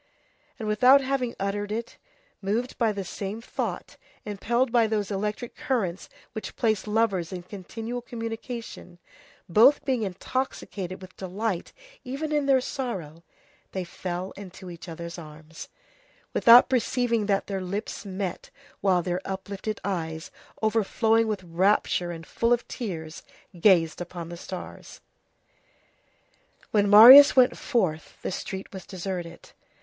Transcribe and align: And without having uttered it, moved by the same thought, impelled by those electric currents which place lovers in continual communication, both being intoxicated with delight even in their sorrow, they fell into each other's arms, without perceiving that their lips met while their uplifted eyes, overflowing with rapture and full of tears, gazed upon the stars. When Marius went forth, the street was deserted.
And 0.57 0.67
without 0.67 1.01
having 1.01 1.35
uttered 1.39 1.71
it, 1.71 1.97
moved 2.41 2.75
by 2.79 2.91
the 2.91 3.03
same 3.03 3.39
thought, 3.39 3.97
impelled 4.25 4.71
by 4.71 4.87
those 4.87 5.11
electric 5.11 5.53
currents 5.55 6.09
which 6.33 6.55
place 6.55 6.87
lovers 6.87 7.31
in 7.31 7.43
continual 7.43 8.01
communication, 8.01 8.97
both 9.47 9.85
being 9.85 10.01
intoxicated 10.01 11.03
with 11.03 11.15
delight 11.17 11.71
even 12.03 12.31
in 12.31 12.47
their 12.47 12.61
sorrow, 12.61 13.21
they 13.73 13.83
fell 13.83 14.31
into 14.35 14.71
each 14.71 14.89
other's 14.89 15.19
arms, 15.19 15.69
without 16.33 16.67
perceiving 16.67 17.27
that 17.27 17.45
their 17.45 17.61
lips 17.61 18.03
met 18.03 18.49
while 18.79 19.03
their 19.03 19.21
uplifted 19.23 19.79
eyes, 19.83 20.31
overflowing 20.63 21.27
with 21.27 21.43
rapture 21.43 22.09
and 22.09 22.25
full 22.25 22.51
of 22.51 22.67
tears, 22.67 23.21
gazed 23.59 24.01
upon 24.01 24.29
the 24.29 24.35
stars. 24.37 24.99
When 26.71 26.89
Marius 26.89 27.35
went 27.35 27.55
forth, 27.55 28.17
the 28.23 28.31
street 28.31 28.73
was 28.73 28.87
deserted. 28.87 29.51